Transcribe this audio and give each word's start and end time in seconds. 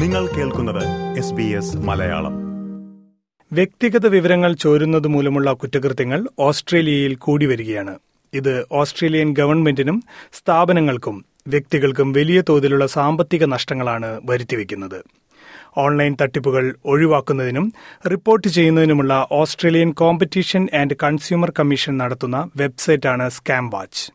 നിങ്ങൾ 0.00 0.26
കേൾക്കുന്നത് 0.26 1.18
S 1.18 1.32
B 1.32 1.42
S 1.42 1.76
Malayalam. 1.76 2.34
വ്യക്തിഗത 3.52 4.06
വിവരങ്ങൾ 4.06 4.52
ചോരുന്നത് 4.52 5.08
മൂലമുള്ള 5.08 5.52
കുറ്റകൃത്യങ്ങൾ 5.52 6.28
ഓസ്ട്രേലിയയിൽ 6.38 7.14
കൂടി 7.14 7.46
വരികയാണ്. 7.46 7.98
ഇത് 8.34 8.66
ഓസ്ട്രേലിയൻ 8.72 9.32
ഗവൺമെന്റിനും 9.32 10.02
സ്ഥാപനങ്ങൾക്കും 10.32 11.24
വ്യക്തികൾക്കും 11.48 12.12
വലിയ 12.12 12.42
തോതിലുള്ള 12.48 12.86
സാമ്പത്തിക 12.86 13.44
നഷ്ടങ്ങളാണ് 13.44 14.20
വരുത്തിവെക്കുന്നത്. 14.24 15.19
ഓൺലൈൻ 15.76 16.16
തട്ടിപ്പുകൾ 16.22 16.74
ഒഴിവാക്കുന്നതിനും 16.84 17.72
report 18.10 18.48
ചെയ്യുന്നതിനുമുള്ള 18.48 19.26
Australian 19.32 19.92
competition 19.92 20.68
and 20.74 20.96
consumer 21.02 21.52
commission 21.58 21.96
നടത്തുന്ന 21.96 22.50
വെബ്സൈറ്റാണ് 22.56 23.28
സ്കാം 23.28 23.70
വാച്ച് 23.70 24.12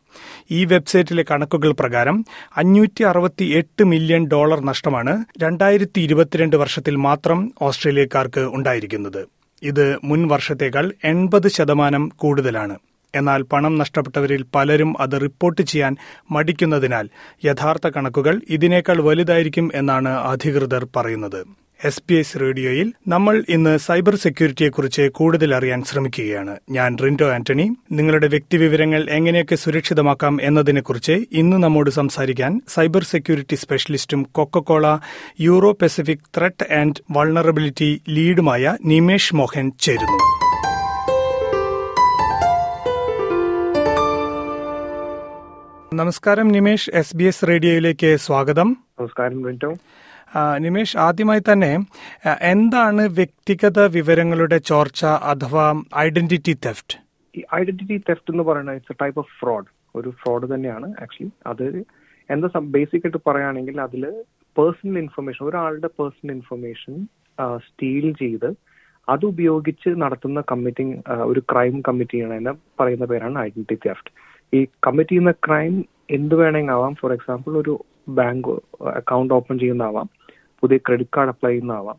ഈ 0.50 0.64
വെബ്സൈറ്റിലെ 0.64 1.24
കണക്കുകൾ 1.30 1.72
പ്രകാരം 1.72 2.24
അഞ്ഞൂറ്റി 2.56 3.04
അറുപത്തി 3.04 3.44
എട്ട് 3.44 3.84
മില്യൺ 3.84 4.26
ഡോളർ 4.26 4.60
നഷ്ടമാണ് 4.64 5.24
രണ്ടായിരത്തി 5.42 6.00
ഇരുപത്തിരണ്ട് 6.00 6.56
വർഷത്തിൽ 6.56 6.96
മാത്രം 6.96 7.52
ഓസ്ട്രേലിയക്കാർക്ക് 7.62 8.40
ഉണ്ടായിരിക്കുന്നത്. 8.40 9.26
ഇത് 9.62 9.96
മുൻ 10.04 10.28
വർഷത്തേക്കാൾ 10.28 10.92
എൺപത് 11.04 11.48
ശതമാനം 11.48 12.10
കൂടുതലാണ്. 12.16 12.76
എന്നാൽ 13.16 13.42
പണം 13.42 13.78
നഷ്ടപ്പെട്ടവരിൽ 13.78 14.44
പലരും 14.54 15.00
അത് 15.00 15.20
റിപ്പോർട്ട് 15.20 15.62
ചെയ്യാൻ 15.62 15.96
മടിക്കുന്നതിനാൽ 16.30 17.08
യഥാർത്ഥ 17.44 17.88
കണക്കുകൾ 17.88 18.40
ഇതിനേക്കാൾ 18.50 19.02
വലുതായിരിക്കും 19.02 19.70
എന്നാണ് 19.74 20.08
അധികൃതർ 20.08 20.86
പറയുന്നത്. 20.96 21.44
എസ് 21.84 22.02
പി 22.08 22.14
എസ് 22.14 22.40
റേഡിയോയിൽ 22.40 22.92
നമ്മൾ 23.08 23.44
ഇന്ന് 23.48 23.78
സൈബർ 23.78 24.14
സെക്യൂരിറ്റിയെക്കുറിച്ച് 24.14 25.02
കൂടുതൽ 25.02 25.54
അറിയാൻ 25.54 25.84
ശ്രമിക്കുകയാണ്. 25.84 26.56
ഞാൻ 26.70 26.96
റിൻഡോ 27.04 27.30
ആന്റണി. 27.30 27.70
നിങ്ങളുടെ 27.92 28.26
വ്യക്തിവിവരങ്ങൾ 28.26 29.10
എങ്ങനെയൊക്കെ 29.10 29.54
സുരക്ഷിതമാക്കാം 29.54 30.38
എന്നതിനെക്കുറിച്ച് 30.42 31.12
ഇന്ന് 31.32 31.56
നമ്മോട് 31.56 31.90
സംസാരിക്കാൻ 31.90 32.60
cyber 32.68 33.04
security 33.04 33.54
സ്പെഷ്യലിസ്റ്റും 33.54 34.22
Coca Cola 34.32 34.98
Euro 35.40 35.72
Pacific 35.82 36.26
threat 36.38 36.72
and 36.72 37.02
vulnerability 37.10 38.02
ലീഡുമായ 38.08 38.76
Nimesh 38.84 39.34
Mohan 39.34 39.72
ചേരുന്നു. 39.80 40.35
നമസ്കാരം 45.98 46.46
നിമേഷ് 46.54 46.90
എസ് 47.00 47.16
ബി 47.18 47.24
എസ് 47.30 47.46
റേഡിയോയിലേക്ക് 47.48 48.08
സ്വാഗതം. 48.24 48.68
നമസ്കാരം 48.98 49.36
നിമേഷ് 50.64 50.96
ആദ്യമായി 51.04 51.42
തന്നെ 51.48 51.70
എന്താണ് 52.50 53.02
വ്യക്തിഗത 53.18 53.84
വിവരങ്ങളുടെ 53.96 54.58
ചോർച്ച 54.70 55.02
അഥവാ 55.32 55.66
ഐഡന്റിറ്റി 56.04 56.54
തെഫ്റ്റ്? 56.66 56.96
ഈ 57.38 57.42
ഐഡന്റിറ്റി 57.60 57.98
തെഫ്റ്റ് 58.08 58.32
എന്ന് 58.34 58.46
പറയുന്നത് 58.48 58.78
it's 58.80 58.94
a 58.96 58.98
type 59.02 59.20
of 59.22 59.32
fraud. 59.40 59.68
ഒരു 59.98 60.10
ഫ്രോഡ് 60.20 60.50
തന്നെയാണ് 60.54 60.88
ആക്ച്വലി. 61.06 61.30
അത് 61.52 61.66
എന്താ 62.30 62.62
ബേസിക് 62.76 63.06
ആയിട്ട് 63.06 63.22
പറയുകയാണെങ്കിൽ 63.28 63.78
അതിൽ 63.86 64.04
പേഴ്സണൽ 64.56 64.98
ഇൻഫർമേഷൻ 65.04 65.44
ഒരാളുടെ 65.50 65.90
പേഴ്സണൽ 66.00 66.32
ഇൻഫർമേഷൻ 66.38 66.94
സ്റ്റീൽ 67.68 68.08
ചെയ്ത് 68.22 68.50
അത് 69.14 69.24
ഉപയോഗിച്ച് 69.32 69.90
നടത്തുന്ന 70.04 70.40
കമ്മിറ്റിംഗ് 70.52 70.96
ഒരു 71.30 71.40
ക്രൈം 71.50 71.76
കമ്മിറ്റ് 71.88 72.16
ചെയ്യണതിന് 72.16 72.54
പറയുന്ന 72.80 73.06
പേരാണ് 73.12 73.38
ഐഡന്റിറ്റി 73.48 73.78
തെഫ്റ്റ്. 73.88 74.10
ഈ 74.54 74.64
കമ്മിറ്റ് 74.86 75.10
ചെയ്യുന്ന 75.10 75.30
ക്രൈം 75.30 75.84
എന്ത് 76.10 76.34
വേണമെങ്കിൽ 76.34 76.72
ആവാം. 76.72 76.94
ഫോർ 76.94 77.12
എക്സാമ്പിൾ 77.12 77.50
ഒരു 77.50 77.84
ബാങ്ക് 78.08 78.48
അക്കൗണ്ട് 78.86 79.34
ഓപ്പൺ 79.34 79.58
ചെയ്യുന്നതാവാം. 79.58 80.08
പുതിയ 80.60 80.76
ക്രെഡിറ്റ് 80.76 81.16
കാർഡ് 81.16 81.28
അപ്ലൈ 81.28 81.50
ചെയ്യുന്നതാവാം. 81.50 81.98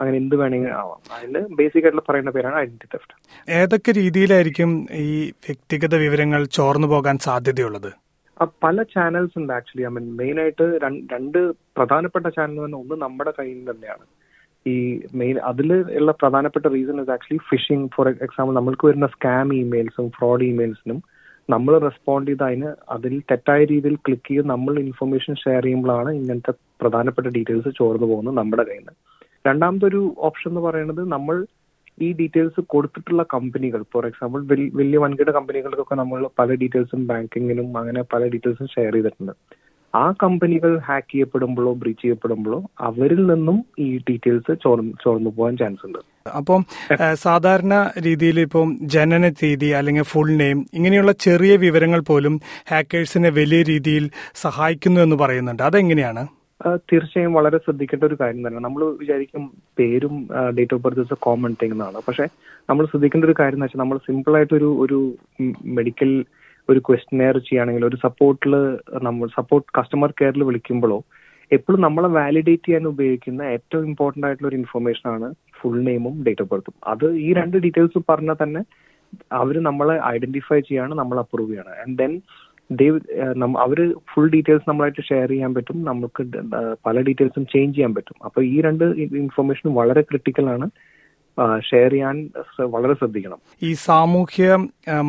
അങ്ങനെ 0.00 0.16
എന്ത് 0.16 0.36
വേണമെങ്കിൽ 0.36 0.70
ആവാം. 0.70 1.00
അതിന് 1.16 1.40
ബേസിക് 1.54 1.84
ആയിട്ടുള്ള 1.84 2.02
പറയുന്ന 2.08 2.30
പേരാണ് 2.30 2.56
ഐഡന്റിറ്റി 2.56 2.88
തെഫ്റ്റ് 2.94 3.52
ഏതൊക്കെ 3.52 3.92
രീതിയിലായിരിക്കും 3.92 4.86
ഈ 4.92 5.30
വ്യക്തിഗത 5.30 5.94
വിവരങ്ങൾ 5.94 6.44
ചോർന്നു 6.44 6.88
പോകാൻ 6.88 7.18
സാധ്യതയുള്ളത്? 7.18 7.92
പല 8.64 8.82
ചാനൽസ് 8.82 9.38
ഉണ്ട് 9.38 9.52
ആക്ച്വലി 9.52 9.86
ഐ 9.86 9.88
മീൻ 9.88 10.16
മെയിൻ 10.16 10.40
ആയിട്ട് 10.40 10.78
രണ്ട് 11.12 11.38
പ്രധാനപ്പെട്ട 11.76 12.26
ചാനൽ 12.26 12.64
തന്നെ 12.64 12.78
ഒന്ന് 12.78 12.94
നമ്മുടെ 12.94 13.32
കയ്യിൽ 13.38 13.70
തന്നെയാണ്. 13.70 14.04
ഈ 14.66 15.00
മെയിൻ 15.14 15.38
അതിൽ 15.38 15.72
ഉള്ള 15.72 16.12
പ്രധാനപ്പെട്ട 16.12 16.66
reason 16.66 17.00
is 17.00 17.10
actually 17.10 17.38
phishing 17.50 17.90
for 17.94 18.08
example 18.08 18.54
നമ്മൾക്ക് 18.54 18.86
വരുന്ന 18.86 19.06
സ്കാം 19.06 19.54
ഇമെയിൽസും 19.54 20.10
ഫ്രോഡ് 20.10 20.44
ഇമെയിൽസിനും 20.44 21.02
നമ്മൾ 21.48 21.72
റെസ്പോണ്ട് 21.86 22.28
ചെയ്ത് 22.30 22.44
അതിന് 22.46 22.70
അതിൽ 22.94 23.12
തെറ്റായ 23.30 23.60
രീതിയിൽ 23.72 23.96
ക്ലിക്ക് 24.06 24.28
ചെയ്ത് 24.28 24.48
നമ്മൾ 24.52 24.74
ഇൻഫർമേഷൻ 24.84 25.34
ഷെയർ 25.42 25.62
ചെയ്യുമ്പോഴാണ് 25.62 26.10
ഇങ്ങനത്തെ 26.20 26.52
പ്രധാനപ്പെട്ട 26.82 27.28
ഡീറ്റെയിൽസ് 27.36 27.70
ചോർന്നു 27.78 28.06
പോകുന്നത് 28.12 28.36
നമ്മുടെ 28.40 28.64
കയ്യിൽ 28.68 28.82
നിന്ന്. 28.82 28.94
രണ്ടാമത്തെ 29.48 29.86
ഒരു 29.90 30.00
ഓപ്ഷൻ 30.28 30.50
എന്ന് 30.50 30.62
പറയുന്നത് 30.68 31.02
നമ്മൾ 31.14 31.36
ഈ 32.06 32.08
ഡീറ്റെയിൽസ് 32.20 32.60
കൊടുത്തിട്ടുള്ള 32.72 33.22
കമ്പനികൾ 33.34 33.82
ഫോർ 33.92 34.06
എക്സാമ്പിൾ 34.06 34.40
വലിയ 34.80 34.98
വൻകിട 35.04 35.30
കമ്പനികൾക്കൊക്കെ 35.30 35.94
നമ്മൾ 35.94 36.20
പല 36.40 36.48
ഡീറ്റെയിൽസും 36.62 37.02
ബാങ്കിങ്ങിനും 37.10 37.68
അങ്ങനെ 37.82 38.02
പല 38.14 38.22
ഡീറ്റെയിൽസും 38.32 38.68
ഷെയർ 38.74 38.92
ചെയ്തിട്ടുണ്ട്. 38.92 39.34
ആ 40.02 40.04
കമ്പനികൾ 40.22 40.72
ഹാക്ക് 40.86 41.10
ചെയ്യപ്പെടുമ്പോഴോ 41.12 41.72
ബ്രീച്ച് 41.82 42.02
ചെയ്യപ്പെടുമ്പോഴോ 42.02 42.58
അവരിൽ 42.80 43.22
നിന്നും 43.32 43.58
ഈ 43.78 43.88
ഡീറ്റെയിൽസ് 44.08 44.54
ചോർന്നു 45.04 45.30
പോകാൻ 45.36 45.56
ചാൻസ് 45.56 45.84
ഉണ്ട്. 45.86 46.00
അപ്പം 46.38 46.62
സാധാരണ 47.24 47.74
രീതിയിൽ 48.06 48.38
ഇപ്പം 48.40 48.70
ജനന 48.94 49.28
തീയതി 49.40 49.68
അല്ലെങ്കിൽ 49.80 50.06
ഫുൾ 50.12 50.30
നെയിം 50.42 50.58
ഇങ്ങനെയുള്ള 50.74 51.12
ചെറിയ 51.26 51.52
വിവരങ്ങൾ 51.66 52.00
പോലും 52.00 52.34
ഹാക്കേഴ്സിനെ 52.70 53.30
വലിയ 53.40 53.62
രീതിയിൽ 53.72 54.06
സഹായിക്കുന്നു 54.44 55.00
എന്ന് 55.00 55.16
പറയുന്നുണ്ട്. 55.16 55.62
അതെങ്ങനെയാണ്? 55.62 56.24
തീർച്ചയായും 56.90 57.32
വളരെ 57.32 57.58
ശ്രദ്ധിക്കേണ്ട 57.64 58.04
ഒരു 58.04 58.16
കാര്യം 58.20 58.42
തന്നെ. 58.46 58.60
നമ്മൾ 58.60 58.82
വിചാരിക്കും 59.00 59.42
പേരും 59.78 60.14
date 60.58 60.74
of 60.74 60.82
birth 60.82 61.04
is 61.06 61.14
a 61.16 61.18
common 61.20 61.52
thing 61.62 61.74
എന്നാണ്. 61.76 61.98
പക്ഷെ 62.08 62.26
നമ്മൾ 62.70 62.84
ശ്രദ്ധിക്കേണ്ട 62.86 63.24
ഒരു 63.24 63.34
കാര്യം 63.40 63.56
എന്ന് 63.56 63.66
വെച്ചാൽ 63.66 63.82
നമ്മൾ 63.82 63.98
സിമ്പിൾ 64.06 64.34
ആയിട്ട് 64.36 64.54
ഒരു 64.54 64.68
ഒരു 64.84 64.98
മെഡിക്കൽ 65.78 66.12
ഒരു 66.68 66.80
ക്വസ്റ്റനെയർ 66.86 67.36
ചെയ്യുകയാണെങ്കിൽ 67.38 67.84
ഒരു 67.88 67.98
സപ്പോർട്ടിൽ 68.06 68.54
നമ്മൾ 69.06 69.28
സപ്പോർട്ട് 69.38 69.68
കസ്റ്റമർ 69.78 70.10
കെയറിൽ 70.20 70.44
വിളിക്കുമ്പോഴോ 70.48 70.98
എപ്പോഴും 71.50 71.80
നമ്മളെ 71.86 72.08
വാലിഡേറ്റ് 72.18 72.66
ചെയ്യാൻ 72.66 72.84
ഉപയോഗിക്കുന്ന 72.92 73.42
ഏറ്റവും 73.56 73.84
ഇമ്പോർട്ടന്റ് 73.90 74.26
ആയിട്ടുള്ള 74.28 74.48
ഒരു 74.50 74.58
ഇൻഫർമേഷൻ 74.62 75.06
ആണ് 75.12 75.28
ഫുൾ 75.58 75.76
നെയിമും 75.88 76.16
ഡേറ്റ് 76.26 76.42
ഓഫ് 76.44 76.50
ബർത്തും 76.52 76.76
അത് 76.92 77.06
ഈ 77.26 77.28
രണ്ട് 77.38 77.56
ഡീറ്റെയിൽസ് 77.64 78.02
പറഞ്ഞാൽ 78.10 78.38
തന്നെ 78.42 78.62
അവർ 79.40 79.56
നമ്മളെ 79.68 79.96
ഐഡന്റിഫൈ 80.14 80.58
ചെയ്യാണ് 80.68 80.94
നമ്മൾ 81.00 81.16
അപ്രൂവ് 81.22 81.50
ചെയ്യാണ്. 81.50 81.72
ആൻഡ് 81.82 81.96
ദെൻ 82.00 82.12
ദേ 82.70 82.86
അവർ 83.64 83.78
ഫുൾ 84.12 84.28
ഡീറ്റെയിൽസ് 84.34 84.68
നമ്മളായിട്ട് 84.70 85.02
ഷെയർ 85.10 85.28
ചെയ്യാൻ 85.34 85.52
പറ്റും 85.56 85.78
നമുക്ക് 85.90 86.22
പല 86.86 86.96
ഡീറ്റെയിൽസും 87.08 87.44
ചേഞ്ച് 87.52 87.74
ചെയ്യാൻ 87.76 87.92
പറ്റും. 87.98 88.16
അപ്പൊ 88.28 88.40
ഈ 88.52 88.56
രണ്ട് 88.68 88.84
ഇൻഫർമേഷനും 89.22 89.78
വളരെ 89.80 90.02
ക്രിട്ടിക്കൽ 90.10 90.48
ആണ്. 90.54 90.68
ഷെയർ 91.68 91.90
ചെയ്യാൻ 91.90 92.16
വളരെ 92.74 92.94
ശ്രദ്ധിക്കണം. 92.94 93.40
ഈ 93.62 93.70
സാമൂഹ്യ 93.72 94.56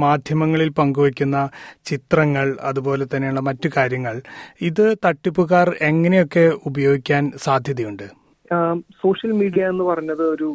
മാധ്യമങ്ങളിൽ 0.05 0.69
പങ്കുവയ്ക്കുന്ന 0.79 1.37
ചിത്രങ്ങൾ 1.85 2.47
അതുപോലെ 2.61 3.05
തന്നെയുള്ള 3.05 3.39
മറ്റു 3.39 3.69
കാര്യങ്ങൾ 3.77 4.15
ഇത് 4.61 4.85
തട്ടിപ്പുകാർ 5.05 5.69
എങ്ങനെയൊക്കെ 5.81 6.45
ഉപയോഗിക്കാൻ 6.65 7.31
സാധ്യതയുണ്ട്? 7.45 8.07
സോഷ്യൽ 9.03 9.31
മീഡിയ 9.41 9.69
എന്ന് 9.69 9.83
പറഞ്ഞത് 9.83 10.23
ഒരു 10.35 10.49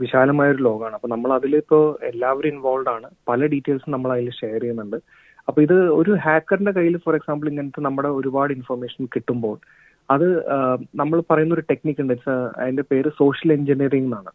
വിശാലമായ 0.00 0.54
ഒരു 0.54 0.62
ലോകമാണ്. 0.62 0.94
അപ്പൊ 0.94 1.08
നമ്മൾ 1.08 1.30
അതിലിപ്പോ 1.32 1.78
എല്ലാവരും 2.02 2.48
ഇൻവോൾവ് 2.48 2.90
ആണ്. 2.94 3.08
പല 3.28 3.46
ഡീറ്റെയിൽസും 3.52 3.92
നമ്മൾ 3.92 4.12
അതിൽ 4.12 4.30
ഷെയർ 4.40 4.60
ചെയ്യുന്നുണ്ട്. 4.60 4.98
അപ്പൊ 5.48 5.62
ഇത് 5.62 5.76
ഒരു 6.00 6.12
ഹാക്കറിന്റെ 6.24 6.72
കയ്യിൽ 6.72 6.96
ഫോർ 7.04 7.14
എക്സാമ്പിൾ 7.14 7.48
ഇങ്ങനത്തെ 7.48 7.80
നമ്മുടെ 7.80 8.10
ഒരുപാട് 8.18 8.52
ഇൻഫർമേഷൻ 8.52 9.08
കിട്ടുമ്പോൾ 9.14 9.56
അത് 10.10 10.26
നമ്മൾ 11.00 11.18
പറയുന്ന 11.30 11.54
ഒരു 11.54 11.64
ടെക്നിക്ക് 11.70 12.00
ഉണ്ട്. 12.00 12.14
അതിന്റെ 12.60 12.84
പേര് 12.90 13.10
സോഷ്യൽ 13.18 13.52
എഞ്ചിനീയറിംഗ് 13.52 14.08
എന്നാണ്. 14.08 14.32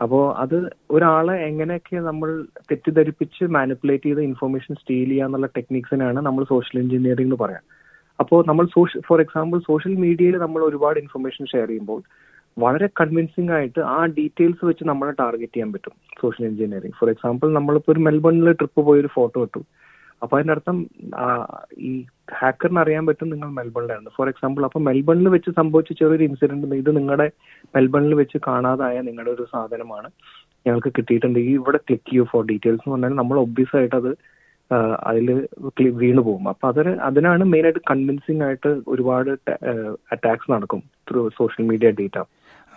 അപ്പോൾ 0.00 0.22
അത് 0.42 0.56
ഒരാളെ 0.96 1.34
എങ്ങനെയൊക്കെ 1.48 1.98
നമ്മൾ 2.08 2.28
തെറ്റിദ്ധരിപ്പിച്ച് 2.68 3.44
മാനിപ്പുലേറ്റ് 3.56 4.08
ചെയ്ത് 4.08 4.22
ഇൻഫർമേഷൻ 4.30 4.74
സ്റ്റീൽ 4.80 5.10
ചെയ്യാന്നുള്ള 5.12 5.48
ടെക്നിക്സിനാണ് 5.56 6.20
നമ്മൾ 6.28 6.44
സോഷ്യൽ 6.52 6.78
എഞ്ചിനീയറിംഗ് 6.82 7.28
എന്ന് 7.28 7.38
പറയാം. 7.44 7.64
അപ്പോൾ 8.22 8.40
നമ്മൾ 8.48 8.64
സോഷ്യൽ 8.76 9.02
ഫോർ 9.08 9.18
എക്സാമ്പിൾ 9.24 9.58
സോഷ്യൽ 9.68 9.94
മീഡിയയിൽ 10.04 10.36
നമ്മൾ 10.44 10.60
ഒരുപാട് 10.68 10.98
ഇൻഫർമേഷൻ 11.04 11.44
ഷെയർ 11.52 11.68
ചെയ്യുമ്പോൾ 11.70 12.00
വളരെ 12.56 12.86
കൺവിൻസിംഗ് 13.00 13.52
ആയിട്ട് 13.56 13.80
ആ 13.96 13.98
ഡീറ്റെയിൽസ് 14.16 14.64
വെച്ച് 14.68 14.84
നമ്മളെ 14.90 15.12
ടാർഗറ്റ് 15.20 15.54
ചെയ്യാൻ 15.54 15.70
പറ്റും 15.74 15.94
സോഷ്യൽ 16.22 16.46
എഞ്ചിനീയറിംഗ് 16.48 16.96
ഫോർ 17.00 17.10
എക്സാമ്പിൾ 17.14 17.48
നമ്മളിപ്പോൾ 17.58 17.92
ഒരു 17.94 18.02
മെൽബണിൽ 18.06 18.50
ട്രിപ്പ് 18.60 18.80
പോയി 18.88 19.00
ഒരു 19.02 19.10
ഫോട്ടോ 19.18 19.42
ഇട്ടു. 19.46 19.60
അപ്പൊ 20.22 20.34
അതിന്റെ 20.36 20.54
അർത്ഥം 20.56 20.76
ഈ 21.88 21.92
ഹാക്കറിന് 22.40 22.80
അറിയാൻ 22.82 23.04
പറ്റും 23.08 23.30
നിങ്ങൾ 23.32 23.48
മെൽബണിലായിരുന്നു. 23.58 24.12
ഫോർ 24.16 24.28
എക്സാമ്പിൾ 24.32 24.62
അപ്പൊ 24.68 24.80
മെൽബണിൽ 24.88 25.28
വെച്ച് 25.34 25.50
സംഭവിച്ച 25.60 25.92
ചെറിയൊരു 26.00 26.24
ഇൻസിഡന്റ് 26.28 26.78
ഇത് 26.82 26.90
നിങ്ങളുടെ 26.98 27.26
മെൽബണിൽ 27.76 28.14
വെച്ച് 28.22 28.40
കാണാതായ 28.48 28.96
നിങ്ങളുടെ 29.08 29.32
ഒരു 29.36 29.46
സാധനമാണ് 29.54 30.10
ഞങ്ങൾക്ക് 30.66 30.90
കിട്ടിയിട്ടുണ്ട്. 30.98 31.38
ഈ 31.48 31.52
ഇവിടെ 31.60 31.78
ക്ലിക്ക് 31.86 32.06
ചെയ്യൂ 32.10 32.24
ഫോർ 32.32 32.42
ഡീറ്റെയിൽസ് 32.50 32.84
എന്ന് 32.84 32.94
പറഞ്ഞാൽ 32.96 33.16
നമ്മൾ 33.20 33.38
ഒബ്വിയസ് 33.46 33.76
ആയിട്ട് 33.80 33.96
അത് 34.00 34.10
അതിൽ 35.10 35.28
വീണു 36.02 36.22
പോകും. 36.26 36.44
അപ്പൊ 36.52 36.64
അതിന് 36.72 36.92
അതിനാണ് 37.06 37.44
മെയിൻ 37.52 37.64
ആയിട്ട് 37.68 37.82
കൺവിൻസിംഗ് 37.92 38.44
ആയിട്ട് 38.48 38.70
ഒരുപാട് 38.92 39.30
അറ്റാക്സ് 40.14 40.52
നടക്കും 40.54 40.82
through 41.10 41.22
social 41.38 41.64
media 41.70 41.90
data 42.00 42.18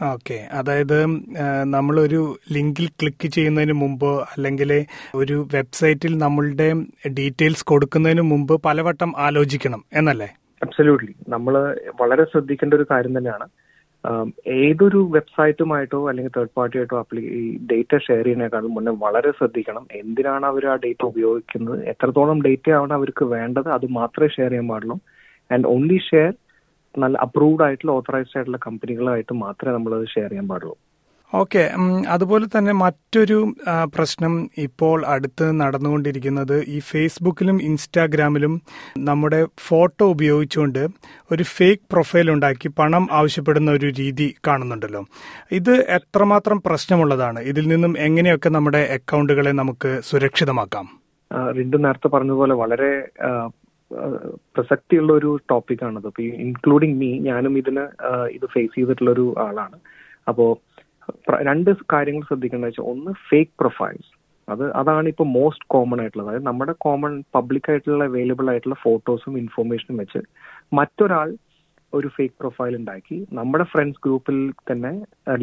okay. 0.01 0.47
അതായത് 0.51 1.05
നമ്മളൊരു 1.63 2.35
ലിങ്കിൽ 2.51 2.87
ക്ലിക്ക് 2.87 3.27
ചെയ്യുന്നതിന് 3.27 3.73
മുമ്പ് 3.73 4.09
അല്ലെങ്കിൽ 4.09 4.85
ഒരു 5.15 5.47
വെബ്സൈറ്റിൽ 5.53 6.17
നമ്മളുടെ 6.17 6.73
ഡീറ്റെയിൽസ് 7.19 7.65
കൊടുക്കുന്നതിന് 7.65 8.21
മുമ്പ് 8.21 8.61
പലവട്ടം 8.61 9.13
ആലോചിക്കണം 9.17 9.83
എന്നല്ലേ? 9.93 10.29
അബ്സല്യൂട്ട്ലി. 10.63 11.13
നമ്മൾ 11.29 11.77
വളരെ 12.01 12.23
ശ്രദ്ധിക്കേണ്ട 12.23 12.73
ഒരു 12.73 12.85
കാര്യം 12.91 13.17
തന്നെയാണ്. 13.17 13.47
ഏതൊരു 14.47 15.09
വെബ്സൈറ്റുമായിട്ടോ 15.11 16.09
അല്ലെങ്കിൽ 16.09 16.31
തേർഡ് 16.37 16.55
പാർട്ടിയായിട്ടോ 16.57 16.99
അപ്ലി 16.99 17.21
ഈ 17.21 17.57
ഡേറ്റ 17.71 17.97
ഷെയർ 17.97 18.23
ചെയ്യുന്നതിനേക്കാളും 18.23 18.73
മുന്നേ 18.73 18.91
വളരെ 18.91 19.31
ശ്രദ്ധിക്കണം. 19.31 19.87
എന്തിനാണ് 19.91 20.45
അവർ 20.45 20.65
ആ 20.67 20.75
ഡേറ്റ 20.75 21.05
ഉപയോഗിക്കുന്നത്? 21.05 21.85
എത്രത്തോളം 21.85 22.41
ഡേറ്റ 22.41 22.71
ആണ് 22.71 22.93
അവർക്ക് 22.93 23.25
വേണ്ടത്? 23.25 23.69
അത് 23.69 23.85
മാത്രമേ 23.91 24.27
ഷെയർ 24.27 24.49
ചെയ്യാൻ 24.49 24.67
പാടുള്ളൂ. 24.67 24.99
ആൻഡ് 25.51 25.67
ഓൺലി 25.67 25.97
ഷെയർ 25.97 26.33
നല്ല 26.97 27.17
അപ്രൂവ്ഡ് 27.17 27.63
ആയിട്ടുള്ള 27.63 27.91
ഓത്തറൈസ്ഡ് 27.91 28.37
ആയിട്ടുള്ള 28.37 28.59
കമ്പനികളായിട്ട് 28.67 29.33
മാത്രമേ 29.33 29.73
നമ്മൾ 29.73 29.93
അത് 29.99 30.07
ഷെയർ 30.15 30.29
ചെയ്യാൻ 30.29 30.47
പാടുള്ളൂ. 30.47 30.75
ഓക്കെ 31.33 31.61
അതുപോലെ 32.07 32.45
തന്നെ 32.45 32.73
മറ്റൊരു 32.73 33.55
പ്രശ്നം 33.95 34.49
ഇപ്പോൾ 34.57 35.05
അടുത്ത് 35.05 35.45
നടന്നുകൊണ്ടിരിക്കുന്നത് 35.61 36.63
ഈ 36.75 36.79
ഫേസ്ബുക്കിലും 36.79 37.61
ഇൻസ്റ്റാഗ്രാമിലും 37.61 38.61
നമ്മുടെ 38.97 39.45
ഫോട്ടോ 39.67 40.05
ഉപയോഗിച്ചുകൊണ്ട് 40.05 40.87
ഒരു 41.31 41.43
ഫേക്ക് 41.43 41.81
പ്രൊഫൈൽ 41.91 42.31
ഉണ്ടാക്കി 42.31 42.69
പണം 42.79 43.07
ആവശ്യപ്പെടുന്ന 43.11 43.71
ഒരു 43.71 43.89
രീതി 43.99 44.35
കാണുന്നുണ്ടല്ലോ. 44.47 45.05
ഇത് 45.51 45.73
എത്രമാത്രം 45.97 46.61
പ്രശ്നമുള്ളതാണ്? 46.65 47.39
ഇതിൽ 47.39 47.67
നിന്നും 47.67 47.95
എങ്ങനെയൊക്കെ 47.99 48.49
നമ്മുടെ 48.49 48.83
അക്കൗണ്ടുകളെ 48.97 49.51
നമുക്ക് 49.51 50.01
സുരക്ഷിതമാക്കാം? 50.03 50.87
റിണ്ടു 51.57 51.77
നേരത്തെ 51.77 52.07
പറഞ്ഞതുപോലെ 52.07 52.53
വളരെ 52.53 52.91
പ്രസക്തിയുള്ള 54.55 55.11
ഒരു 55.13 55.31
ടോപ്പിക്കാണത് 55.51 56.07
അപ്പൊ 56.09 56.23
ഇൻക്ലൂഡിങ് 56.45 56.97
മീ 57.01 57.09
ഞാനും 57.29 57.53
ഇതിന് 57.61 57.83
ഇത് 58.37 58.45
ഫേസ് 58.55 58.73
ചെയ്തിട്ടുള്ള 58.75 59.11
ഒരു 59.11 59.25
ആളാണ്. 59.45 59.77
അപ്പോ 60.29 60.45
രണ്ട് 61.49 61.71
കാര്യങ്ങൾ 61.93 62.23
ശ്രദ്ധിക്കേണ്ടത് 62.27 62.69
വെച്ചാൽ 62.69 62.89
ഒന്ന് 62.91 63.13
ഫേക്ക് 63.29 63.53
പ്രൊഫൈൽസ് 63.61 64.11
അത് 64.47 64.63
അതാണ് 64.81 65.07
ഇപ്പൊ 65.13 65.25
മോസ്റ്റ് 65.37 65.67
കോമൺ 65.73 65.99
ആയിട്ടുള്ളത്. 66.01 66.29
അതായത് 66.29 66.47
നമ്മുടെ 66.49 66.73
കോമൺ 66.85 67.13
പബ്ലിക് 67.35 67.69
ആയിട്ടുള്ള 67.71 68.05
അവൈലബിൾ 68.11 68.47
ആയിട്ടുള്ള 68.51 68.77
ഫോട്ടോസും 68.85 69.33
ഇൻഫോർമേഷനും 69.43 69.99
വെച്ച് 70.03 70.21
മറ്റൊരാൾ 70.79 71.29
ഒരു 71.93 72.07
ഫേക്ക് 72.15 72.35
പ്രൊഫൈൽ 72.39 72.73
ഉണ്ടാക്കി 72.79 73.17
നമ്മുടെ 73.39 73.65
ഫ്രണ്ട്സ് 73.73 74.01
ഗ്രൂപ്പിൽ 74.05 74.37
തന്നെ 74.71 74.93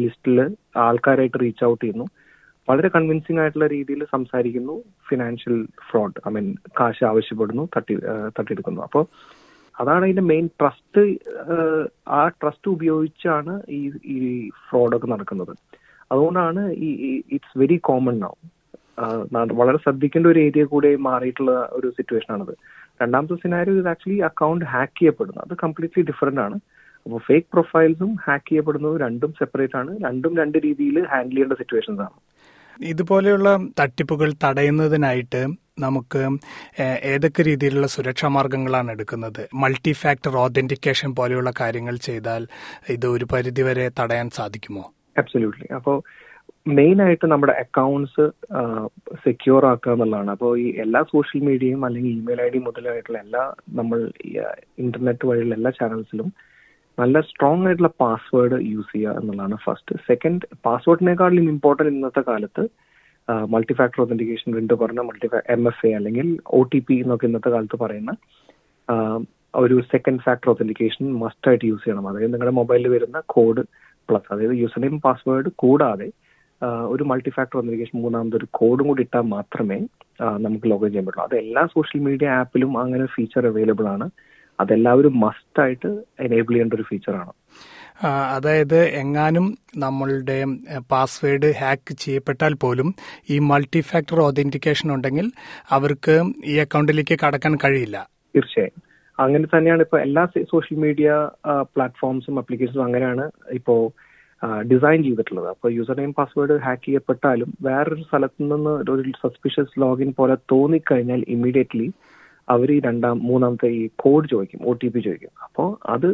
ലിസ്റ്റിൽ 0.01 0.39
ആൾക്കാരായിട്ട് 0.85 1.39
റീച്ച് 1.43 1.63
ഔട്ട് 1.65 1.81
ചെയ്യുന്നു. 1.83 2.07
വളരെ 2.69 2.89
കൺവിൻസിംഗ് 2.95 3.41
ആയിട്ടുള്ള 3.41 3.67
രീതിയിൽ 3.75 4.01
സംസാരിക്കുന്നു. 4.15 4.75
ഫിനാൻഷ്യൽ 5.09 5.55
ഫ്രോഡ് 5.87 6.21
ഐ 6.27 6.31
മീൻ 6.35 6.47
കാശ് 6.79 7.03
ആവശ്യപ്പെടുന്നു 7.11 7.63
തട്ടി 7.75 7.95
തട്ടിയെടുക്കുന്നു. 8.37 8.81
അപ്പോൾ 8.87 9.03
അതാണ് 9.81 10.03
അതിന്റെ 10.05 10.25
മെയിൻ 10.31 10.45
ട്രസ്റ്റ് 10.59 11.01
ആ 12.17 12.21
ട്രസ്റ്റ് 12.41 12.71
ഉപയോഗിച്ചാണ് 12.75 13.53
ഈ 13.77 13.81
ഈ 14.15 14.17
ഫ്രോഡൊക്കെ 14.67 15.07
നടക്കുന്നത്. 15.13 15.53
അതുകൊണ്ടാണ് 16.11 16.61
ഈ 16.87 16.89
ഇറ്റ്സ് 17.35 17.57
വെരി 17.61 17.77
കോമൺ 17.89 18.17
നൗ 18.25 18.33
വളരെ 19.59 19.77
ശ്രദ്ധിക്കേണ്ട 19.83 20.27
ഒരു 20.33 20.39
ഏരിയ 20.47 20.63
കൂടെ 20.71 20.89
മാറിയിട്ടുള്ള 21.07 21.53
ഒരു 21.77 21.87
സിറ്റുവേഷൻ 21.97 22.31
ആണത്. 22.35 22.53
രണ്ടാമത്തെ 23.01 23.35
സിനാരി 23.43 23.71
ഇത് 23.81 23.87
ആക്ച്വലി 23.91 24.17
അക്കൗണ്ട് 24.29 24.65
ഹാക്ക് 24.73 24.97
ചെയ്യപ്പെടുന്നു 24.99 25.41
അത് 25.45 25.53
കംപ്ലീറ്റ്ലി 25.63 26.03
ഡിഫറെന്റ് 26.09 26.41
ആണ്. 26.45 26.57
അപ്പോൾ 27.05 27.19
ഫേക്ക് 27.27 27.47
പ്രൊഫൈൽസും 27.53 28.11
ഹാക്ക് 28.25 28.47
ചെയ്യപ്പെടുന്നതും 28.49 28.99
രണ്ടും 29.05 29.31
സെപ്പറേറ്റ് 29.39 29.77
ആണ്. 29.81 29.91
രണ്ടും 30.05 30.33
രണ്ട് 30.41 30.57
രീതിയിൽ 30.67 30.97
ഹാൻഡിൽ 31.13 31.35
ചെയ്യേണ്ട 31.35 31.57
സിറ്റുവേഷൻസ് 31.61 32.03
ആണ്. 32.07 32.17
ഇതുപോലെയുള്ള 32.89 33.49
തട്ടിപ്പുകൾ 33.79 34.29
തടയുന്നതിനായിട്ട് 34.43 35.41
നമുക്ക് 35.79 36.21
ഏതൊക്കെ 37.11 37.41
രീതിയിലുള്ള 37.43 37.87
സുരക്ഷാ 37.87 38.27
മാർഗങ്ങളാണ് 38.27 38.89
എടുക്കുന്നത്? 38.91 39.41
മൾട്ടി 39.53 39.93
ഫാക്ടർ 40.01 40.33
ഓതന്റിക്കേഷൻ 40.37 41.11
പോലെയുള്ള 41.19 41.51
കാര്യങ്ങൾ 41.61 41.95
ചെയ്താൽ 42.07 42.43
ഇത് 42.95 43.07
ഒരു 43.07 43.25
പരിധിവരെ 43.33 43.85
തടയാൻ 43.99 44.29
സാധിക്കുമോ? 44.39 44.83
അബ്സല്യൂട്ട്ലി 45.17 45.67
അപ്പോൾ 45.77 45.97
മെയിൻ 46.77 46.97
ആയിട്ട് 47.01 47.25
നമ്മുടെ 47.25 47.53
അക്കൗണ്ട്സ് 47.63 48.25
സെക്യൂർ 49.23 49.65
ആക്കുക 49.65 49.91
എന്നുള്ളതാണ്. 49.91 50.31
അപ്പോൾ 50.31 50.51
ഈ 50.59 50.67
എല്ലാ 50.83 51.01
സോഷ്യൽ 51.13 51.41
മീഡിയയും 51.49 51.85
അല്ലെങ്കിൽ 51.85 52.11
ഇമെയിൽ 52.11 52.41
ഐ 52.41 52.49
ഡി 52.49 52.59
മുതലായിട്ടുള്ള 52.67 53.19
എല്ലാ 53.19 53.43
നമ്മൾ 53.79 53.99
ഇന്റർനെറ്റ് 54.85 55.27
വഴിയുള്ള 55.29 55.55
എല്ലാ 55.55 55.71
ചാനൽസിലും 55.79 56.29
നല്ല 56.97 57.17
സ്ട്രോങ് 57.29 57.65
ആയിട്ടുള്ള 57.67 57.91
പാസ്വേഡ് 58.03 58.57
യൂസ് 58.71 58.91
ചെയ്യുക 58.93 59.17
എന്നുള്ളതാണ് 59.19 59.57
ഫസ്റ്റ് 59.65 59.95
സെക്കൻഡ് 60.07 60.47
പാസ്വേഡിനേക്കാളും 60.67 61.49
ഇമ്പോർട്ടന്റ് 61.53 61.93
ഇന്നത്തെ 61.95 62.23
കാലത്ത് 62.29 62.63
മൾട്ടി 63.53 63.73
ഫാക്ടർ 63.79 63.99
ഒതന്റിക്കേഷൻ 64.05 64.49
വീണ്ടും 64.57 64.79
പറഞ്ഞ 64.81 65.01
മൾട്ടി 65.09 65.27
എം 65.55 65.63
എഫ് 65.71 65.83
എ 65.89 65.91
അല്ലെങ്കിൽ 65.99 66.27
ഒ 66.57 66.61
ടി 66.71 66.79
പി 66.87 66.95
എന്നൊക്കെ 67.03 67.27
ഇന്നത്തെ 67.29 67.51
കാലത്ത് 67.55 67.77
പറയുന്ന 67.83 68.13
ഒരു 69.53 69.75
സെക്കൻഡ് 69.91 70.23
ഫാക്ടർ 70.25 70.49
ഒതന്റിക്കേഷൻ 70.53 71.05
മസ്റ്റ് 71.23 71.47
ആയിട്ട് 71.49 71.65
യൂസ് 71.69 71.83
ചെയ്യണം. 71.85 72.05
അതായത് 72.09 72.33
നിങ്ങളുടെ 72.33 72.55
മൊബൈലിൽ 72.59 72.87
വരുന്ന 72.95 73.17
കോഡ് 73.35 73.63
പ്ലസ് 74.09 74.29
അതായത് 74.33 74.55
യൂസർ 74.61 74.81
നെയിം 74.83 74.97
പാസ്വേഡ് 75.05 75.49
കൂടാതെ 75.63 76.07
ഒരു 76.93 77.03
മൾട്ടി 77.11 77.31
ഫാക്ടർ 77.37 77.57
ഒതന്റിക്കേഷൻ 77.59 77.97
മൂന്നാമത് 78.03 78.35
ഒരു 78.39 78.47
കോഡും 78.59 78.87
കൂടി 78.89 79.03
ഇട്ടാൽ 79.07 79.25
മാത്രമേ 79.35 79.79
നമുക്ക് 80.45 80.65
ലോഗിൻ 80.71 80.89
ചെയ്യാൻ 80.89 81.05
പറ്റുള്ളൂ. 81.07 81.27
അത് 81.29 81.35
എല്ലാ 81.43 81.63
സോഷ്യൽ 81.75 82.01
മീഡിയ 82.07 82.27
ആപ്പിലും 82.41 82.73
അങ്ങനെ 82.83 83.05
ഫീച്ചർ 83.15 83.45
അവൈലബിൾ 83.51 83.87
ആണ്. 83.95 84.07
അതെല്ലാവരും 84.61 85.15
മസ്റ്റ് 85.19 85.61
ആയിട്ട് 85.63 85.91
എനേബിൾ 86.19 86.53
ചെയ്യേണ്ട 86.53 86.73
ഒരു 86.73 86.87
ഫീച്ചറാണ് 86.89 87.33
അതായത് 88.35 88.77
എങ്ങാനും 89.01 89.47
നമ്മളുടെ 89.77 90.37
പാസ്വേഡ് 90.91 91.49
ഹാക്ക് 91.61 91.93
ചെയ്യപ്പെട്ടാൽ 92.03 92.53
പോലും 92.53 92.87
ഈ 93.29 93.35
മൾട്ടി 93.49 93.81
ഫാക്ടർ 93.89 94.19
ഒതന്റിക്കേഷൻ 94.21 94.87
ഉണ്ടെങ്കിൽ 94.95 95.27
അവർക്ക് 95.69 96.15
ഈ 96.45 96.55
അക്കൗണ്ടിലേക്ക് 96.57 97.17
കടക്കാൻ 97.23 97.55
കഴിയില്ല. 97.63 97.97
തീർച്ചയായും. 98.35 98.77
അങ്ങനെ 99.19 99.47
തന്നെയാണ് 99.47 99.81
ഇപ്പൊ 99.81 99.97
എല്ലാ 99.99 100.23
സോഷ്യൽ 100.51 100.77
മീഡിയ 100.77 101.09
പ്ലാറ്റ്ഫോംസും 101.75 102.39
അപ്ലിക്കേഷൻസും 102.39 102.85
അങ്ങനെയാണ് 102.85 103.25
ഇപ്പോ 103.51 103.75
ഡിസൈൻ 104.71 104.99
ചെയ്തിട്ടുള്ളത്. 105.07 105.47
അപ്പോൾ 105.53 105.71
യൂസർ 105.73 105.97
നെയിം 105.97 106.13
പാസ്വേഡ് 106.19 106.55
ഹാക്ക് 106.65 106.85
ചെയ്യപ്പെട്ടാലും 106.85 107.49
വേറൊരു 107.61 108.03
സ്ഥലത്ത് 108.03 108.41
നിന്ന് 108.43 108.73
ഒരു 108.93 109.11
സസ്പിഷ്യസ് 109.25 109.79
ലോഗിൻ 109.81 110.11
പോലെ 110.17 110.37
തോന്നിക്കഴിഞ്ഞാൽ 110.51 111.23
ഇമ്മീഡിയറ്റ്ലി 111.27 111.87
അവർ 112.53 112.69
ഈ 112.75 112.77
രണ്ടാം 112.85 113.17
മൂന്നാമത്തെ 113.29 113.69
ഈ 113.79 113.81
കോഡ് 114.03 114.29
ചോദിക്കും 114.33 114.63
ഒ 114.69 114.73
ടി 114.81 114.87
പി 114.93 114.99
ചോദിക്കും. 115.07 115.33
അപ്പോൾ 115.47 115.67
അത് 115.95 116.07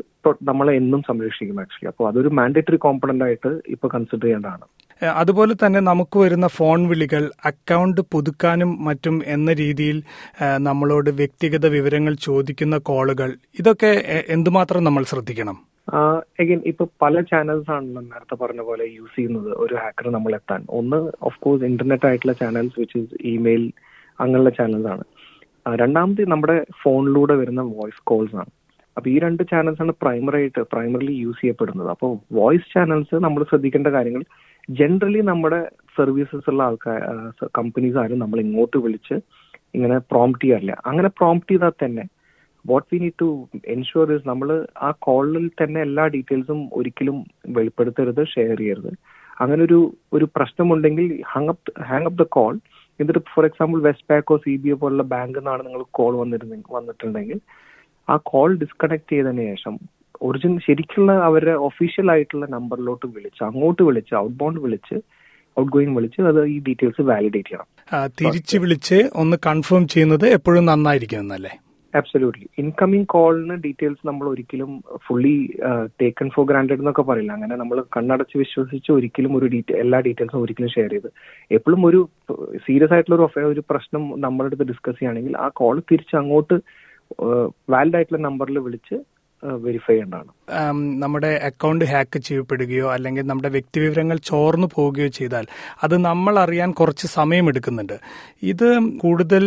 നമ്മളെ 0.49 0.73
എന്നും 0.81 1.01
സംരക്ഷിക്കും 1.09 1.59
ആക്ച്വലി 1.63 1.91
അപ്പോൾ 1.91 2.07
അതൊരു 2.09 2.31
മാൻഡേറ്ററി 2.39 2.79
കോമ്പണന്റ് 2.87 3.25
ആയിട്ട് 3.27 3.51
ഇപ്പൊ 3.75 3.87
കൺസിഡർ 3.93 4.25
ചെയ്യേണ്ടതാണ്. 4.25 4.65
അതുപോലെ 5.21 5.53
തന്നെ 5.61 5.79
നമുക്ക് 5.89 6.17
വരുന്ന 6.23 6.47
ഫോൺ 6.57 6.79
വിളികൾ 6.91 7.23
അക്കൗണ്ട് 7.49 7.99
പുതുക്കാനും 8.13 8.71
മറ്റും 8.87 9.15
എന്ന 9.35 9.49
രീതിയിൽ 9.61 9.97
നമ്മളോട് 10.67 11.09
വ്യക്തിഗത 11.19 11.65
വിവരങ്ങൾ 11.75 12.13
ചോദിക്കുന്ന 12.27 12.77
കോളുകൾ 12.89 13.31
ഇതൊക്കെ 13.61 13.91
എന്തുമാത്രം 14.35 14.85
നമ്മൾ 14.87 15.05
ശ്രദ്ധിക്കണം? 15.11 15.57
അഗൈൻ 16.41 16.61
ഇപ്പൊ 16.71 16.83
പല 17.03 17.15
ചാനൽസ് 17.31 17.71
ആണല്ലോ 17.75 18.01
നേരത്തെ 18.07 18.35
പറഞ്ഞ 18.41 18.61
പോലെ 18.69 18.85
യൂസ് 18.95 19.15
ചെയ്യുന്നത് 19.17 19.51
ഒരു 19.65 19.75
ഹാക്കർ 19.81 20.07
നമ്മൾ 20.15 20.33
എത്താൻ 20.39 20.63
ഒന്ന് 20.79 20.99
ഓഫ് 21.27 21.39
കോഴ്സ് 21.43 21.69
ഇന്റർനെറ്റ് 21.71 22.07
ആയിട്ടുള്ള 22.09 22.35
ചാനൽസ് 22.41 22.75
വിച്ച് 22.81 22.97
ഇസ് 23.03 23.19
ഇമെയിൽ 23.33 23.63
അങ്ങനെയുള്ള 24.19 24.51
ചാനൽസ് 24.57 24.89
ആണ്. 24.95 25.05
രണ്ടാമത് 25.81 26.21
നമ്മുടെ 26.31 26.65
ഫോണിലൂടെ 26.81 27.35
വരുന്ന 27.35 27.61
വോയിസ് 27.61 28.01
കോൾസ് 28.03 28.35
ആണ്. 28.35 28.51
അപ്പൊ 28.97 29.09
ഈ 29.09 29.19
രണ്ട് 29.19 29.43
ചാനൽസ് 29.51 29.81
ആണ് 29.81 29.93
പ്രൈമറി 30.01 30.37
ആയിട്ട് 30.37 30.61
പ്രൈമറിലി 30.73 31.13
യൂസ് 31.23 31.41
ചെയ്യപ്പെടുന്നത്. 31.41 31.89
അപ്പോൾ 31.89 32.11
വോയിസ് 32.37 32.71
ചാനൽസ് 32.73 33.15
നമ്മൾ 33.25 33.43
ശ്രദ്ധിക്കേണ്ട 33.43 33.87
കാര്യങ്ങൾ 33.87 34.23
ജനറലി 34.69 35.21
നമ്മുടെ 35.31 35.59
സർവീസസ് 35.97 36.49
ഉള്ള 36.49 36.63
ആൾക്കാർ 36.63 37.01
കമ്പനീസ് 37.59 37.97
ആരും 37.97 38.19
നമ്മൾ 38.19 38.39
ഇങ്ങോട്ട് 38.39 38.77
വിളിച്ച് 38.77 39.15
ഇങ്ങനെ 39.75 39.97
പ്രോംപ്റ്റ് 40.11 40.43
ചെയ്യാറില്ല. 40.45 40.75
അങ്ങനെ 40.85 41.09
പ്രോംപ്റ്റ് 41.19 41.51
ചെയ്താൽ 41.53 41.73
തന്നെ 41.83 42.05
what 42.65 42.87
we 42.93 42.97
need 42.99 43.19
to 43.19 43.29
ensure 43.73 44.13
is 44.15 44.27
നമ്മൾ 44.27 44.67
ആ 44.87 44.91
കോളിൽ 44.99 45.45
തന്നെ 45.61 45.79
എല്ലാ 45.81 46.07
ഡീറ്റെയിൽസും 46.15 46.69
ഒരിക്കലും 46.73 47.25
വെളിപ്പെടുത്തരുത് 47.57 48.23
ഷെയർ 48.35 48.57
ചെയ്യരുത്. 48.57 48.91
അങ്ങനെ 49.41 49.63
ഒരു 49.63 49.79
ഒരു 50.13 50.25
പ്രശ്നമുണ്ടെങ്കിൽ 50.35 51.21
hang 51.31 51.47
up 51.47 51.73
hang 51.81 52.05
up 52.05 52.19
the 52.23 52.27
call 52.37 52.55
എന്നിട്ട് 52.99 53.21
ഫോർ 53.31 53.45
എക്സാമ്പിൾ 53.45 53.79
വെസ്റ്റ് 53.85 54.07
ബാങ്കോ 54.11 54.37
സി 54.43 54.53
ബി 54.63 54.71
ഒ 54.71 54.77
പോലുള്ള 54.81 55.03
ബാങ്കിൽ 55.11 55.39
നിന്നാണ് 55.39 55.63
നിങ്ങൾ 55.67 55.83
കോൾ 55.97 56.13
വന്നിരുന്നെ 56.21 56.57
വന്നിട്ടുണ്ടെങ്കിൽ 56.77 57.39
ആ 58.07 58.15
കോൾ 58.29 58.49
ഡിസ്കണക്ട് 58.61 59.09
ചെയ്തതിന് 59.11 59.45
ശേഷം 59.51 59.73
ഒറിജിനൽ 60.21 60.59
ശരിക്കുള്ള 60.67 61.11
അവരുടെ 61.25 61.55
ഒഫീഷ്യൽ 61.67 62.07
ആയിട്ടുള്ള 62.13 62.45
നമ്പറിലോട്ട് 62.53 63.07
വിളിച്ച് 63.15 63.41
അങ്ങോട്ട് 63.47 63.83
വിളിച്ച് 63.89 64.13
ഔട്ട് 64.21 64.37
ബൗണ്ട് 64.39 64.59
വിളിച്ച് 64.65 64.95
ഔട്ട് 65.57 65.71
ഗോയിങ് 65.73 65.95
വിളിച്ച് 65.97 66.21
അത് 66.31 66.41
ഈ 66.53 66.57
ഡീറ്റെയിൽസ് 66.65 67.03
വാലിഡേറ്റ് 67.09 67.49
ചെയ്യണം. 67.49 67.67
തിരിച്ച് 68.19 68.57
വിളിച്ച് 68.63 68.97
ഒന്ന് 69.21 69.37
കൺഫേം 69.47 69.83
ചെയ്യുന്നത് 69.93 70.25
എപ്പോഴും 70.37 70.65
നന്നായിരിക്കും 70.65 71.19
എന്നല്ലേ? 71.19 71.53
അബ്സല്യൂട്ട്ലി 72.01 72.47
ഇൻകമ്മിങ് 72.61 73.07
കോളിന് 73.13 73.55
ഡീറ്റെയിൽസ് 73.65 74.07
നമ്മൾ 74.09 74.25
ഒരിക്കലും 74.33 74.71
ഫുള്ളി 75.05 75.35
ടേക്കൺ 76.01 76.29
ഫോർ 76.35 76.45
ഗ്രാൻഡഡ് 76.49 76.81
എന്നൊക്കെ 76.83 77.03
പറയില്ല. 77.09 77.31
അങ്ങനെ 77.37 77.55
നമ്മൾ 77.61 77.77
കണ്ണടച്ച് 77.97 78.37
വിശ്വസിച്ച് 78.43 78.91
ഒരിക്കലും 78.97 79.35
ഒരു 79.39 79.49
ഡീറ്റെയിൽ 79.55 79.81
എല്ലാ 79.85 79.99
ഡീറ്റെയിൽസും 80.07 80.43
ഒരിക്കലും 80.45 80.73
ഷെയർ 80.75 80.91
ചെയ്ത്. 80.95 81.09
എപ്പോഴും 81.57 81.83
ഒരു 81.89 82.01
സീരിയസ് 82.67 82.93
ആയിട്ടുള്ള 82.95 83.17
ഒരു 83.19 83.45
ഒരു 83.53 83.63
പ്രശ്നം 83.73 84.03
നമ്മുടെ 84.25 84.63
ഡിസ്കസ് 84.71 84.97
ചെയ്യുകയാണെങ്കിൽ 84.99 85.35
ആ 85.45 85.47
കോൾ 85.61 85.77
തിരിച്ച് 85.91 86.17
അങ്ങോട്ട് 86.21 86.57
വാലിഡ് 87.73 87.97
ആയിട്ടുള്ള 87.97 88.21
നമ്പറിൽ 88.27 88.57
വിളിച്ച് 88.65 88.95
വെരിഫൈ 89.43 89.93
ചെയ്യേണ്ടതാണ്. 89.93 90.31
നമ്മുടെ 91.03 91.31
അക്കൗണ്ട് 91.43 91.85
ഹാക്ക് 91.85 92.19
ചെയ്യപ്പെടുകയോ 92.19 92.87
അല്ലെങ്കിൽ 92.93 93.25
നമ്മുടെ 93.25 93.49
വ്യക്തിവിവരങ്ങൾ 93.49 94.17
ചോർന്നു 94.31 94.67
പോവുകയോ 94.75 95.07
ചെയ്താൽ 95.07 95.45
അത് 95.83 95.97
നമ്മൾ 96.05 96.39
അറിയാൻ 96.39 96.71
കുറച്ച് 96.71 97.07
സമയം 97.07 97.37
സമയമെടുക്കുന്നുണ്ട് 97.37 97.97
ഇത് 98.43 98.67
കൂടുതൽ 98.97 99.43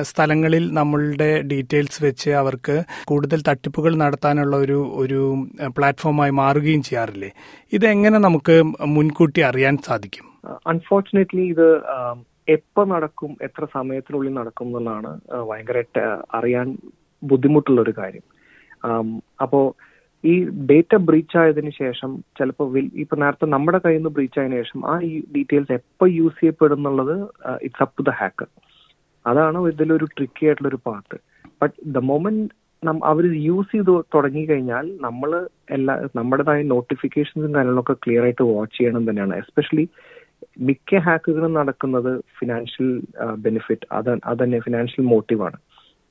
സ്ഥലങ്ങളിൽ 0.00 0.64
നമ്മളുടെ 0.74 1.28
ഡീറ്റെയിൽസ് 1.42 2.04
വെച്ച് 2.04 2.30
അവർക്ക് 2.30 2.76
കൂടുതൽ 3.04 3.42
തട്ടിപ്പുകൾ 3.48 3.94
നടത്താനുള്ള 3.94 4.56
ഒരു 4.56 4.78
ഒരു 4.94 5.20
പ്ലാറ്റ്ഫോമായി 5.78 6.30
മാറുകയും 6.30 6.82
ചെയ്യാറില്ലേ? 6.82 7.30
ഇത് 7.72 7.86
എങ്ങനെ 7.86 8.18
നമുക്ക് 8.18 8.56
മുൻകൂട്ടി 8.96 9.40
അറിയാൻ 9.40 9.76
സാധിക്കും? 9.88 10.26
അൺഫോർച്ചുനേറ്റ്ലി 10.66 11.46
ഇത് 11.54 11.68
എപ്പോൾ 12.48 12.86
നടക്കും 12.88 13.36
എത്ര 13.42 13.64
സമയത്തിനുള്ളിൽ 13.74 14.34
നടക്കും 14.34 14.66
എന്നുള്ളതാണ് 14.66 15.12
ഭയങ്കര 15.50 15.82
അറിയാൻ 16.34 16.78
ബുദ്ധിമുട്ടുള്ള 17.22 17.80
ഒരു 17.80 17.94
കാര്യം. 17.98 18.24
അപ്പോ 19.42 19.60
ഈ 20.24 20.32
ഡേറ്റ 20.66 20.92
ബ്രീച്ച് 21.06 21.36
ആയതിനു 21.38 21.70
ശേഷം 21.78 22.10
ചിലപ്പോൾ 22.38 22.66
ഇപ്പൊ 23.02 23.16
നേരത്തെ 23.16 23.46
നമ്മുടെ 23.54 23.78
കയ്യിൽ 23.84 24.00
നിന്ന് 24.00 24.12
ബ്രീച്ച് 24.16 24.38
ആയതിനു 24.40 24.58
ശേഷം 24.62 24.80
ആ 24.86 24.94
ഈ 25.02 25.12
ഡീറ്റെയിൽസ് 25.34 25.72
എപ്പോ 25.72 26.06
യൂസ് 26.18 26.38
ചെയ്യപ്പെടും 26.40 26.80
എന്നുള്ളത് 26.80 27.14
it's 27.62 27.82
up 27.82 27.96
to 27.98 28.04
the 28.10 28.14
hacker 28.20 28.48
അതാണ് 29.24 29.58
ഇതിലൊരു 29.68 30.06
ട്രിക്കി 30.16 30.46
ആയിട്ടുള്ള 30.46 30.68
ഒരു 30.68 30.80
പാർട്ട് 30.86 31.18
ബട്ട് 31.62 31.74
ദ 31.88 32.02
മൊമെന്റ് 32.10 32.48
അവർ 33.04 33.24
യൂസ് 33.48 33.72
ചെയ്ത് 33.72 33.92
തുടങ്ങി 34.14 34.44
കഴിഞ്ഞാൽ 34.44 34.86
നമ്മൾ 35.00 35.30
എല്ലാ 35.70 35.94
നമ്മുടേതായ 36.16 36.62
നോട്ടിഫിക്കേഷൻസും 36.72 37.54
കാര്യങ്ങളൊക്കെ 37.54 37.94
ക്ലിയർ 38.04 38.22
ആയിട്ട് 38.22 38.44
വാച്ച് 38.48 38.76
ചെയ്യണം 38.78 39.04
തന്നെയാണ്. 39.10 39.34
എസ്പെഷ്യലി 39.34 39.84
മിക്ക 40.60 40.98
ഹാക്കുകളും 41.04 41.52
നടക്കുന്നത് 41.54 42.10
ഫിനാൻഷ്യൽ 42.38 42.88
ബെനിഫിറ്റ് 43.44 43.86
അത് 43.92 44.10
അതന്നെ 44.24 44.58
ഫിനാൻഷ്യൽ 44.60 45.04
മോട്ടീവാണ് 45.04 45.58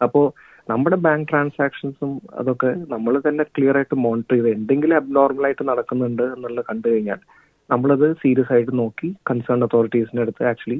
അപ്പോൾ 0.01 0.25
നമ്മുടെ 0.69 0.97
ബാങ്ക് 1.05 1.27
ട്രാൻസാക്ഷൻസും 1.29 2.11
അതൊക്കെ 2.39 2.71
നമ്മൾ 2.89 3.13
തന്നെ 3.27 3.43
ക്ലിയർ 3.55 3.77
ആയിട്ട് 3.77 3.97
മോണിറ്റർ 4.05 4.35
ചെയ്ത് 4.35 4.49
എന്തെങ്കിലും 4.49 4.97
അബ്നോർമൽ 5.01 5.45
ആയിട്ട് 5.47 5.65
നടക്കുന്നുണ്ട് 5.69 6.23
എന്നുള്ളത് 6.33 6.65
കണ്ടു 6.69 6.87
കഴിഞ്ഞാൽ 6.89 7.21
നമ്മളത് 7.69 8.07
സീരിയസ് 8.21 8.51
ആയിട്ട് 8.53 8.73
നോക്കി 8.79 9.09
കൺസേൺ 9.29 9.63
അതോറിറ്റീസിന്റെ 9.65 10.23
അടുത്ത് 10.23 10.43
ആക്ച്വലി 10.49 10.79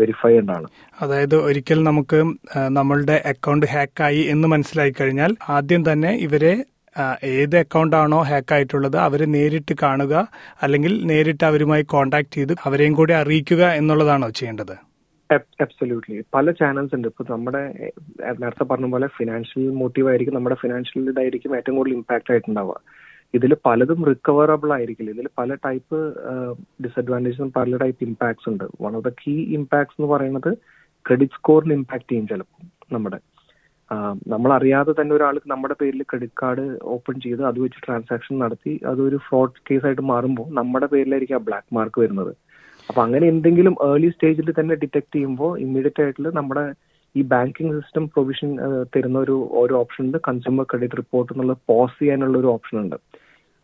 വെരിഫൈ 0.00 0.28
ചെയ്യേണ്ടതാണ്. 0.28 0.68
അതായത് 0.98 1.36
ഒരിക്കൽ 1.48 1.78
നമുക്ക് 1.82 2.18
നമ്മളുടെ 2.78 3.16
അക്കൗണ്ട് 3.32 3.66
ആയി 4.10 4.22
എന്ന് 4.34 4.48
മനസ്സിലായി 4.48 4.94
കഴിഞ്ഞാൽ 5.00 5.34
ആദ്യം 5.56 5.84
തന്നെ 5.90 6.12
ഇവരെ 6.26 6.54
ഏത് 7.32 7.56
അക്കൗണ്ട് 7.56 7.96
ആണോ 7.96 8.20
ഹാക്ക് 8.30 8.54
ആയിട്ടുള്ളത് 8.56 8.96
അവരെ 8.98 9.26
നേരിട്ട് 9.34 9.74
കാണുക 9.82 10.14
അല്ലെങ്കിൽ 10.62 10.94
നേരിട്ട് 11.10 11.44
അവരുമായി 11.50 11.84
കോൺടാക്ട് 11.94 12.32
ചെയ്ത് 12.36 12.54
അവരെയും 12.66 12.94
കൂടി 12.94 13.14
അറിയിക്കുക 13.20 13.62
എന്നുള്ളതാണോ 13.80 14.30
ചെയ്യേണ്ടത്? 14.40 14.74
അബ്സല്യൂട്ട്ലി 15.64 16.16
പല 16.34 16.50
ചാനൽസ് 16.60 16.94
ഉണ്ട്. 16.96 17.06
ഇപ്പൊ 17.12 17.24
നമ്മുടെ 17.32 17.62
നേരത്തെ 18.42 18.64
പറഞ്ഞ 18.70 18.88
പോലെ 18.94 19.08
ഫിനാൻഷ്യൽ 19.18 19.64
മോട്ടീവ് 19.80 20.10
ആയിരിക്കും 20.10 20.36
നമ്മുടെ 20.38 20.58
ഫിനാൻഷ്യൽ 20.62 21.08
ഇതായിരിക്കും 21.12 21.56
ഏറ്റവും 21.58 21.76
കൂടുതൽ 21.78 21.96
ഇമ്പാക്ട് 21.98 22.32
ആയിട്ടുണ്ടാവുക. 22.34 22.76
ഇതിൽ 23.38 23.52
പലതും 23.66 24.00
റിക്കവറബിൾ 24.10 24.70
ആയിരിക്കില്ല. 24.76 25.12
ഇതിൽ 25.16 25.28
പല 25.40 25.54
ടൈപ്പ് 25.66 25.98
ഡിസഡ്വാന്റേജസും 26.84 27.50
പല 27.58 27.76
ടൈപ്പ് 27.82 28.04
ഇമ്പാക്ട്സ് 28.08 28.48
ഉണ്ട്. 28.52 28.64
One 28.84 28.94
of 28.98 29.06
the 29.08 29.12
key 29.22 29.34
impacts 29.58 29.96
എന്ന് 29.98 30.10
പറയുന്നത് 30.14 30.50
ക്രെഡിറ്റ് 31.06 31.38
സ്കോറിന് 31.38 31.76
ഇമ്പാക്ട് 31.80 32.08
ചെയ്യും 32.10 32.26
ചിലപ്പോൾ 32.32 32.62
നമ്മുടെ. 32.96 33.20
നമ്മൾ 34.32 34.50
അറിയാതെ 34.56 34.92
തന്നെ 34.98 35.12
ഒരാൾക്ക് 35.16 35.48
നമ്മുടെ 35.52 35.74
പേരിൽ 35.80 36.02
ക്രെഡിറ്റ് 36.10 36.38
കാർഡ് 36.42 36.64
ഓപ്പൺ 36.94 37.14
ചെയ്ത് 37.24 37.42
അത് 37.48 37.58
വെച്ച് 37.62 37.80
ട്രാൻസാക്ഷൻ 37.86 38.34
നടത്തി 38.42 38.72
അതൊരു 38.90 39.18
ഫ്രോഡ് 39.26 39.62
കേസ് 39.68 39.84
ആയിട്ട് 39.88 40.04
മാറുമ്പോൾ 40.12 40.46
നമ്മുടെ 40.58 40.86
പേരിലായിരിക്കും 40.92 41.38
ആ 41.38 41.42
ബ്ലാക്ക് 41.48 41.68
മാർക്ക് 41.78 42.00
വരുന്നത്. 42.02 42.32
അപ്പൊ 42.88 43.00
അങ്ങനെ 43.06 43.26
എന്തെങ്കിലും 43.32 43.74
ഏർലി 43.88 44.08
സ്റ്റേജിൽ 44.14 44.48
തന്നെ 44.58 44.74
ഡിറ്റക്ട് 44.82 45.14
ചെയ്യുമ്പോൾ 45.16 45.52
ഇമ്മീഡിയറ്റ് 45.64 46.02
ആയിട്ട് 46.04 46.32
നമ്മുടെ 46.38 46.64
ഈ 47.14 47.22
ബാങ്കിങ് 47.32 47.74
സിസ്റ്റം 47.78 48.04
പ്രൊവിഷൻ 48.12 48.50
തരുന്ന 48.94 49.18
ഒരു 49.26 49.36
ഒരു 49.62 49.74
ഓപ്ഷൻ 49.80 50.02
ഉണ്ട്. 50.06 50.18
കൺസ്യൂമർ 50.28 50.64
ക്രെഡിറ്റ് 50.70 50.98
റിപ്പോർട്ട് 51.00 51.32
എന്നുള്ള 51.32 51.54
പോസ് 51.70 51.96
ചെയ്യാനുള്ള 51.98 52.36
ഒരു 52.42 52.50
ഓപ്ഷൻ 52.56 52.76
ഉണ്ട്. 52.84 52.96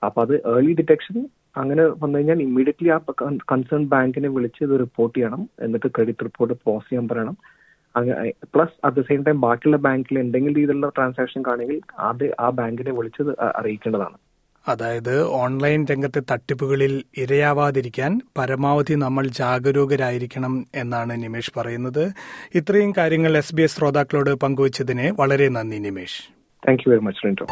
അപ്പൊ 0.03 0.19
അത് 0.27 0.35
ഏർലി 0.55 0.73
ഡിറ്റക്ഷൻ 0.81 1.17
അങ്ങനെ 1.61 1.85
വന്നു 2.03 2.17
കഴിഞ്ഞാൽ 2.17 2.41
ഇമ്മീഡിയറ്റ്ലി 2.47 2.91
ആ 2.97 2.99
കൺസേൺ 3.53 3.85
ബാങ്കിനെ 3.95 4.29
വിളിച്ച് 4.35 4.61
ഇത് 4.67 4.75
റിപ്പോർട്ട് 4.85 5.15
ചെയ്യണം. 5.19 5.43
എന്നിട്ട് 5.67 5.89
ക്രെഡിറ്റ് 5.97 6.27
റിപ്പോർട്ട് 6.29 6.57
പോസ് 6.67 6.87
ചെയ്യാൻ 6.91 7.07
പറയണം. 7.13 7.37
Plus 8.55 8.77
at 8.87 8.97
the 8.97 9.05
same 9.09 9.21
time 9.27 9.39
ബാക്കിയുള്ള 9.47 9.79
ബാങ്കിൽ 9.87 10.19
എന്തെങ്കിലും 10.25 10.57
രീതിയിലുള്ള 10.59 10.89
ട്രാൻസാക്ഷൻ 10.97 11.43
കാണെങ്കിൽ 11.49 11.79
അത് 12.11 12.25
ആ 12.41 12.49
ബാങ്കിനെ 12.59 12.93
വിളിച്ച് 12.99 13.23
അറിയിക്കേണ്ടതാണ്. 13.61 14.19
അതായത് 14.69 15.25
ഓൺലൈൻ 15.25 15.87
രംഗത്തെ 15.91 16.23
തട്ടിപ്പുകളിൽ 16.31 17.05
ഇരയാവാതിരിക്കാൻ 17.17 18.21
പരമാവധി 18.39 18.95
നമ്മൾ 18.95 19.27
ജാഗരൂകരായിരിക്കണം 19.27 20.67
എന്നാണ് 20.75 21.23
നിമേഷ് 21.23 21.53
പറയുന്നത്. 21.57 22.13
ഇത്രയും 22.55 22.95
കാര്യങ്ങൾ 22.99 23.37
എസ് 23.37 23.55
ബി 23.55 23.63
എസ് 23.63 23.77
ശ്രോതാക്കളോട് 23.77 24.35
പങ്കുവച്ചതിന് 24.35 25.13
വളരെ 25.21 25.49
നന്ദി 25.49 25.77
Nimesh. 25.77 26.33
Thank 26.69 26.83
you 26.87 26.91
very 26.91 27.01
much 27.01 27.45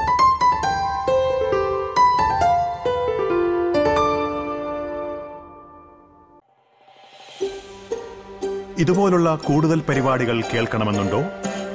ഇതുപോലുള്ള 8.79 9.41
കൂടുതൽ 9.45 9.81
പരിപാടികൾ 9.81 10.41
കേൾക്കണമെന്നുണ്ടോ? 10.41 11.23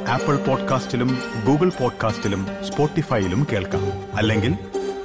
ആപ്പിൾ 0.07 0.35
പോഡ്കാസ്റ്റിലും 0.35 1.17
ഗൂഗിൾ 1.47 1.69
പോഡ്കാസ്റ്റിലും 1.69 2.47
സ്പോട്ടിഫൈയിലും 2.63 3.47
കേൾക്കാം. 3.51 4.15
അല്ലെങ്കിൽ 4.17 4.55